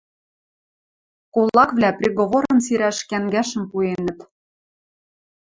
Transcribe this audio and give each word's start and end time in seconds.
Кулаквлӓ 1.33 1.89
приговорым 1.99 2.57
сирӓш 2.65 2.97
кӓнгӓшӹм 3.09 3.63
пуэнӹт... 3.71 4.19